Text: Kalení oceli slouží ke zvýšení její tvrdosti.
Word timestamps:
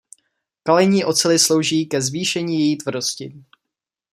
Kalení 0.63 1.05
oceli 1.05 1.39
slouží 1.39 1.85
ke 1.85 2.01
zvýšení 2.01 2.59
její 2.59 2.77
tvrdosti. 2.77 3.43